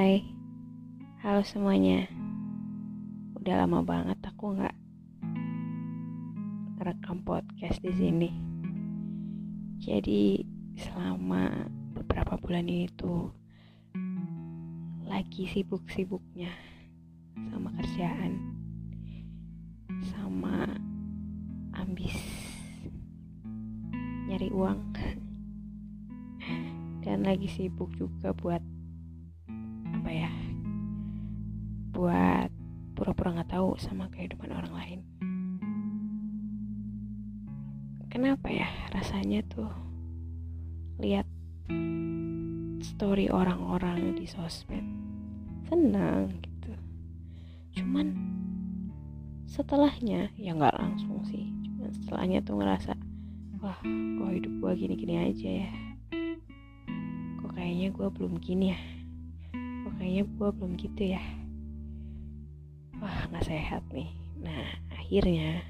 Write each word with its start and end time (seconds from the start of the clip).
Hai, 0.00 0.24
halo 1.20 1.44
semuanya. 1.44 2.08
Udah 3.36 3.52
lama 3.60 3.84
banget 3.84 4.16
aku 4.24 4.56
nggak 4.56 4.72
rekam 6.80 7.20
podcast 7.20 7.76
di 7.84 7.92
sini. 7.92 8.32
Jadi 9.76 10.40
selama 10.80 11.68
beberapa 11.92 12.40
bulan 12.40 12.64
ini 12.64 12.88
tuh 12.96 13.28
lagi 15.04 15.44
sibuk-sibuknya 15.52 16.48
sama 17.52 17.68
kerjaan, 17.76 18.40
sama 20.16 20.64
ambis 21.76 22.16
nyari 24.32 24.48
uang, 24.48 24.80
dan 27.04 27.20
lagi 27.20 27.52
sibuk 27.52 27.92
juga 28.00 28.32
buat 28.32 28.79
pura-pura 33.30 33.46
nggak 33.46 33.54
tahu 33.54 33.70
sama 33.78 34.10
kehidupan 34.10 34.50
orang 34.50 34.74
lain? 34.74 35.00
Kenapa 38.10 38.50
ya 38.50 38.66
rasanya 38.90 39.46
tuh 39.46 39.70
lihat 40.98 41.30
story 42.82 43.30
orang-orang 43.30 44.18
di 44.18 44.26
sosmed? 44.26 44.82
Senang 45.70 46.42
gitu. 46.42 46.74
Cuman 47.78 48.18
setelahnya 49.46 50.34
ya 50.34 50.50
nggak 50.50 50.74
langsung 50.74 51.22
sih. 51.30 51.46
Cuman 51.70 51.94
setelahnya 52.02 52.42
tuh 52.42 52.58
ngerasa 52.58 52.98
wah 53.62 53.78
kok 53.78 54.32
hidup 54.34 54.52
gua 54.58 54.74
gini-gini 54.74 55.30
aja 55.30 55.50
ya? 55.70 55.70
Kok 57.38 57.54
kayaknya 57.54 57.94
gua 57.94 58.10
belum 58.10 58.42
gini 58.42 58.74
ya? 58.74 58.80
Kayaknya 60.00 60.24
gue 60.32 60.48
belum 60.56 60.72
gitu 60.80 61.02
ya 61.12 61.20
nggak 63.30 63.46
sehat 63.46 63.86
nih. 63.94 64.10
Nah 64.42 64.66
akhirnya 64.90 65.62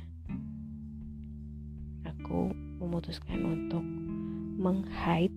aku 2.09 2.57
memutuskan 2.81 3.45
untuk 3.45 3.85
menghide 4.61 5.37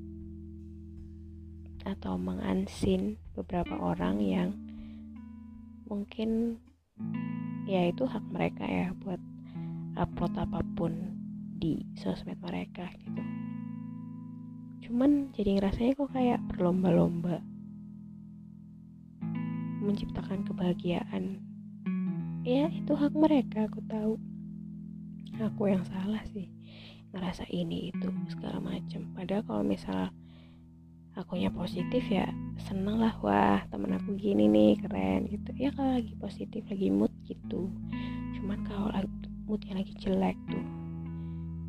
atau 1.84 2.16
mengansin 2.16 3.20
beberapa 3.36 3.76
orang 3.76 4.24
yang 4.24 4.50
mungkin 5.84 6.60
ya 7.68 7.92
itu 7.92 8.08
hak 8.08 8.24
mereka 8.32 8.64
ya 8.64 8.96
buat 9.04 9.20
upload 10.00 10.34
apa 10.40 10.64
pun 10.80 11.20
di 11.60 11.84
sosmed 12.00 12.40
mereka 12.40 12.88
gitu. 13.04 13.24
Cuman 14.88 15.32
jadi 15.36 15.60
ngerasanya 15.60 15.96
kok 15.96 16.12
kayak 16.12 16.40
berlomba-lomba 16.52 17.44
menciptakan 19.84 20.48
kebahagiaan 20.48 21.53
ya 22.44 22.68
itu 22.70 22.92
hak 22.92 23.16
mereka 23.16 23.66
aku 23.72 23.80
tahu. 23.88 24.16
Aku 25.40 25.66
yang 25.66 25.82
salah 25.88 26.22
sih 26.30 26.52
ngerasa 27.16 27.48
ini 27.50 27.90
itu 27.94 28.10
segala 28.30 28.58
macam 28.62 29.06
padahal 29.14 29.46
kalau 29.46 29.64
misal 29.66 30.10
akunya 31.14 31.54
positif 31.54 32.02
ya 32.10 32.26
seneng 32.58 32.98
lah 32.98 33.14
wah 33.22 33.62
temen 33.70 33.94
aku 33.94 34.18
gini 34.18 34.46
nih 34.52 34.78
keren 34.84 35.30
gitu. 35.32 35.50
Ya 35.58 35.70
kalau 35.74 35.98
lagi 35.98 36.14
positif 36.20 36.62
lagi 36.70 36.90
mood 36.92 37.14
gitu. 37.26 37.70
Cuman 38.38 38.60
kalau 38.68 38.90
moodnya 39.48 39.80
lagi 39.80 39.94
jelek 39.98 40.38
tuh 40.52 40.66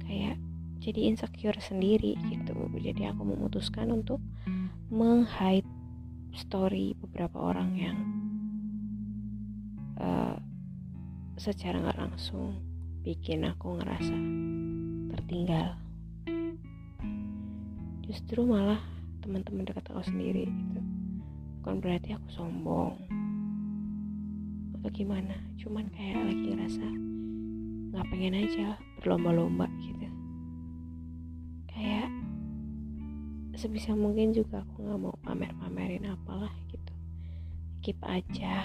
kayak 0.04 0.36
jadi 0.80 1.00
insecure 1.08 1.56
sendiri 1.60 2.18
gitu. 2.28 2.52
Jadi 2.76 3.08
aku 3.08 3.24
memutuskan 3.24 3.88
untuk 3.94 4.20
menghide 4.92 5.68
story 6.34 6.92
beberapa 6.98 7.38
orang 7.40 7.70
yang 7.78 7.98
uh, 10.00 10.36
secara 11.44 11.76
nggak 11.76 12.00
langsung 12.00 12.56
bikin 13.04 13.44
aku 13.44 13.76
ngerasa 13.76 14.16
tertinggal. 15.12 15.76
Justru 18.08 18.48
malah 18.48 18.80
teman-teman 19.20 19.68
dekat 19.68 19.84
aku 19.92 20.08
sendiri 20.08 20.48
gitu. 20.48 20.80
Bukan 21.60 21.84
berarti 21.84 22.16
aku 22.16 22.28
sombong 22.32 22.96
atau 24.80 24.88
gimana 24.88 25.36
cuman 25.60 25.84
kayak 25.92 26.32
lagi 26.32 26.44
ngerasa 26.48 26.86
nggak 27.92 28.06
pengen 28.08 28.40
aja 28.40 28.80
berlomba-lomba 29.04 29.68
gitu. 29.84 30.08
Kayak 31.68 32.08
sebisa 33.52 33.92
mungkin 33.92 34.32
juga 34.32 34.64
aku 34.64 34.80
nggak 34.80 34.96
mau 34.96 35.16
pamer-pamerin 35.20 36.08
apalah 36.08 36.52
gitu. 36.72 36.92
Keep 37.84 38.00
aja 38.00 38.64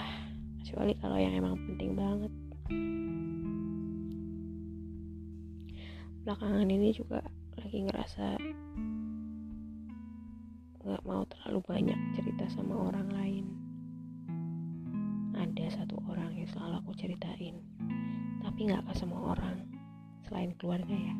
kecuali 0.64 0.96
kalau 0.96 1.20
yang 1.20 1.36
emang 1.36 1.60
penting 1.68 1.92
banget 1.92 2.32
belakangan 6.30 6.68
ini 6.70 6.94
juga 6.94 7.26
lagi 7.58 7.82
ngerasa 7.82 8.38
nggak 10.86 11.02
mau 11.02 11.26
terlalu 11.26 11.60
banyak 11.66 12.00
cerita 12.14 12.46
sama 12.54 12.86
orang 12.86 13.08
lain 13.10 13.46
ada 15.34 15.66
satu 15.74 15.98
orang 16.06 16.30
yang 16.38 16.46
selalu 16.46 16.78
aku 16.86 16.92
ceritain 16.94 17.58
tapi 18.46 18.70
nggak 18.70 18.84
ke 18.86 18.94
semua 18.94 19.34
orang 19.34 19.58
selain 20.22 20.54
keluarga 20.54 20.94
ya 20.94 21.14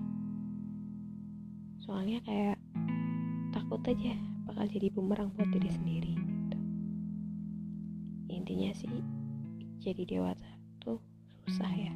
soalnya 1.83 2.23
kayak 2.23 2.57
takut 3.51 3.83
aja 3.91 4.15
bakal 4.47 4.65
jadi 4.71 4.89
bumerang 4.95 5.35
buat 5.35 5.51
diri 5.51 5.71
sendiri 5.75 6.15
gitu. 6.15 6.59
intinya 8.31 8.71
sih 8.79 8.95
jadi 9.83 10.07
dewasa 10.07 10.47
tuh 10.79 11.03
susah 11.51 11.75
ya. 11.75 11.91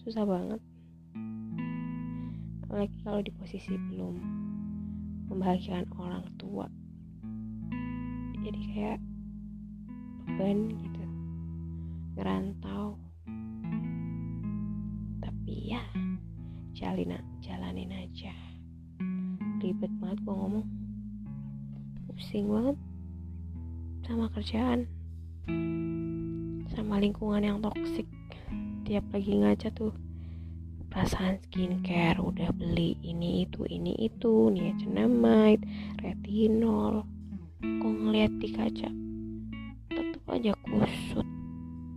Susah 0.00 0.24
banget. 0.24 0.60
Apalagi 2.64 2.96
kalau 3.04 3.20
di 3.20 3.28
posisi 3.36 3.76
belum 3.76 4.16
membahagiakan 5.28 5.84
orang 6.00 6.24
tua. 6.40 6.64
Jadi 8.40 8.60
kayak 8.72 8.98
beban 10.24 10.72
gitu. 10.72 11.04
Ngerantau. 12.16 12.96
Tapi 15.20 15.52
ya 15.68 15.84
jalanin 16.72 17.20
jalanin 17.44 17.92
aja. 17.92 18.32
Ribet 19.60 19.92
banget 20.00 20.24
gue 20.24 20.32
ngomong. 20.32 20.66
Pusing 22.08 22.48
banget 22.48 22.76
sama 24.08 24.32
kerjaan 24.32 24.88
sama 26.76 27.00
lingkungan 27.00 27.40
yang 27.40 27.58
toksik 27.64 28.04
tiap 28.84 29.08
lagi 29.08 29.32
ngaca 29.40 29.72
tuh 29.72 29.96
perasaan 30.92 31.40
skincare 31.48 32.20
udah 32.20 32.52
beli 32.52 33.00
ini 33.00 33.48
itu 33.48 33.64
ini 33.64 33.96
itu 33.96 34.52
niacinamide 34.52 35.64
retinol. 36.04 37.08
Kok 37.64 37.94
ngeliat 37.96 38.28
di 38.36 38.48
kaca? 38.52 38.92
Tetep 39.88 40.22
aja 40.28 40.52
kusut. 40.52 41.24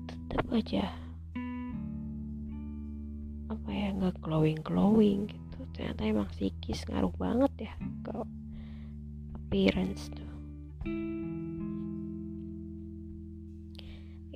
Tetep 0.08 0.48
aja 0.48 0.88
apa 3.52 3.70
ya 3.76 3.92
nggak 4.00 4.16
glowing 4.24 4.64
glowing 4.64 5.28
gitu. 5.28 5.60
Ternyata 5.76 6.08
emang 6.08 6.32
psikis 6.32 6.88
ngaruh 6.88 7.12
banget 7.20 7.68
ya 7.68 7.74
ke 8.08 8.16
appearance 9.36 10.08
tuh 10.08 10.30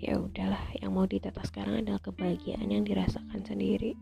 ya 0.03 0.19
udahlah 0.19 0.59
yang 0.83 0.91
mau 0.91 1.07
ditata 1.07 1.39
sekarang 1.47 1.79
adalah 1.79 2.03
kebahagiaan 2.03 2.67
yang 2.67 2.83
dirasakan 2.83 3.39
sendiri. 3.47 3.95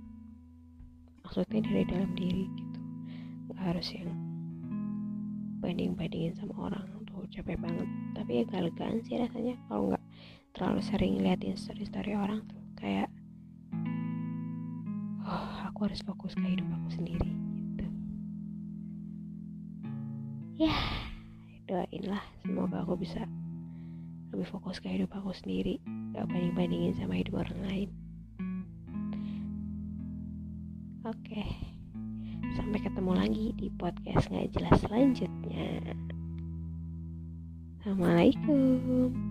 Maksudnya 1.22 1.62
dari 1.62 1.86
dalam 1.86 2.12
diri 2.18 2.50
gitu. 2.50 2.80
Nggak 3.54 3.62
harus 3.62 3.88
yang 3.94 4.10
banding 5.62 5.94
bandingin 5.94 6.34
sama 6.34 6.74
orang 6.74 6.90
tuh 7.06 7.22
capek 7.30 7.62
banget. 7.62 7.86
Tapi 8.18 8.32
ya 8.34 8.44
gak 8.50 8.64
legaan 8.66 8.98
sih 9.06 9.22
rasanya 9.22 9.56
kalau 9.70 9.94
nggak 9.94 10.06
terlalu 10.58 10.82
sering 10.82 11.14
liatin 11.22 11.54
story 11.54 11.86
story 11.86 12.18
orang 12.18 12.42
tuh. 12.50 12.62
Kayak 12.82 13.14
aku 15.70 15.86
harus 15.86 16.02
fokus 16.02 16.34
ke 16.34 16.46
hidup 16.50 16.66
aku 16.66 16.90
sendiri 16.98 17.30
gitu. 17.30 17.86
Ya 20.66 20.74
doain 21.70 22.04
lah 22.10 22.26
semoga 22.42 22.82
aku 22.82 22.98
bisa 22.98 23.22
lebih 24.32 24.48
fokus 24.48 24.80
ke 24.80 24.88
hidup 24.88 25.12
aku 25.12 25.36
sendiri 25.36 25.78
gak 26.16 26.28
banding 26.32 26.56
bandingin 26.56 26.94
sama 26.96 27.20
hidup 27.20 27.44
orang 27.44 27.60
lain. 27.68 27.90
Oke 31.08 31.72
sampai 32.52 32.80
ketemu 32.84 33.12
lagi 33.16 33.46
di 33.56 33.68
podcast 33.80 34.28
nggak 34.28 34.52
jelas 34.56 34.78
selanjutnya. 34.84 35.96
Assalamualaikum 37.82 39.31